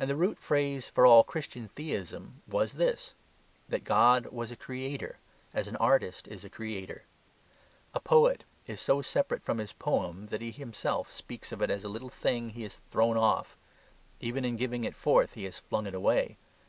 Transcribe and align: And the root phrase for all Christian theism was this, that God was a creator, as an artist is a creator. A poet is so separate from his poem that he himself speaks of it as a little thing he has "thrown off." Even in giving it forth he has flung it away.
And 0.00 0.10
the 0.10 0.16
root 0.16 0.40
phrase 0.40 0.88
for 0.88 1.06
all 1.06 1.22
Christian 1.22 1.68
theism 1.76 2.42
was 2.48 2.72
this, 2.72 3.14
that 3.68 3.84
God 3.84 4.26
was 4.32 4.50
a 4.50 4.56
creator, 4.56 5.18
as 5.52 5.68
an 5.68 5.76
artist 5.76 6.26
is 6.26 6.44
a 6.44 6.50
creator. 6.50 7.04
A 7.94 8.00
poet 8.00 8.42
is 8.66 8.80
so 8.80 9.00
separate 9.00 9.44
from 9.44 9.58
his 9.58 9.72
poem 9.72 10.26
that 10.26 10.40
he 10.42 10.50
himself 10.50 11.08
speaks 11.12 11.52
of 11.52 11.62
it 11.62 11.70
as 11.70 11.84
a 11.84 11.88
little 11.88 12.10
thing 12.10 12.48
he 12.48 12.64
has 12.64 12.78
"thrown 12.78 13.16
off." 13.16 13.56
Even 14.18 14.44
in 14.44 14.56
giving 14.56 14.82
it 14.82 14.96
forth 14.96 15.34
he 15.34 15.44
has 15.44 15.60
flung 15.60 15.86
it 15.86 15.94
away. 15.94 16.36